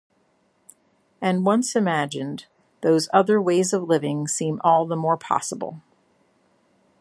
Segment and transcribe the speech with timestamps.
[1.21, 2.47] And once imagined,
[2.81, 5.83] those other ways of living seem all the more possible.